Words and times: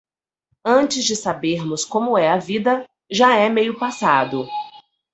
Antes 0.65 1.05
de 1.05 1.15
sabermos 1.15 1.85
como 1.85 2.17
é 2.17 2.27
a 2.27 2.37
vida, 2.37 2.89
já 3.07 3.35
é 3.37 3.47
meio 3.49 3.77
passado. 3.77 4.49